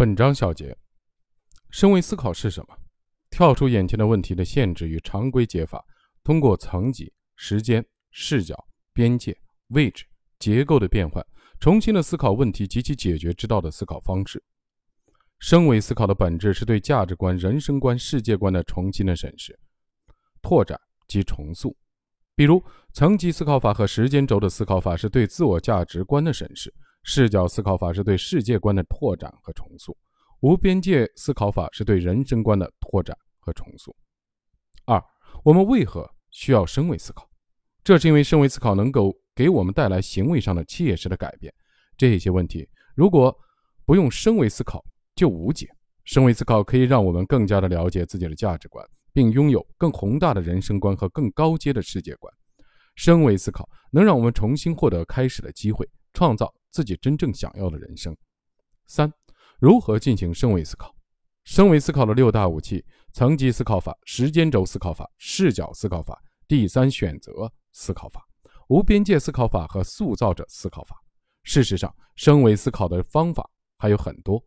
[0.00, 0.74] 本章小结：
[1.68, 2.74] 升维思考是什么？
[3.28, 5.84] 跳出眼前的问题的限制与常规解法，
[6.24, 8.56] 通过层级、时间、视角、
[8.94, 9.36] 边界、
[9.74, 10.06] 位置、
[10.38, 11.22] 结构的变换，
[11.60, 14.42] 重新的思考问题及其解决之道的思考方式。
[15.38, 19.54] 升维思考的本质是对价值观、人生观、世界观的重新的审视、
[20.40, 21.76] 拓展及重塑。
[22.34, 22.64] 比如，
[22.94, 26.72] 层级思考法和时间轴的思考法是对自我价值观的审视。
[27.02, 29.96] 视角思考法是对世界观的拓展和重塑，
[30.40, 33.94] 无边界思考法是对人生观的拓展和重塑。
[34.84, 35.02] 二，
[35.44, 37.28] 我们为何需要升维思考？
[37.82, 41.52] 这是因为升维思考能够给我们带来行为上的切实的改变。
[41.96, 43.34] 这些问题如果
[43.84, 45.68] 不用升维思考就无解。
[46.04, 52.32] 升维思考可以让我们更加的了解自己的价值观，并拥有更宏大的人生观和更高阶的世界观。
[52.96, 56.52] 升维思考能让我们重新获得开始的机会，创造。
[56.70, 58.16] 自己真正想要的人生。
[58.86, 59.12] 三、
[59.58, 60.94] 如何进行升维思考？
[61.44, 68.24] 升维思考的六大武器：层级思考法、时间轴思考法、视角思考法、第三选择思考法、
[68.68, 70.96] 无边界思考法和塑造者思考法。
[71.42, 74.42] 事实上，升维思考的方法还有很多，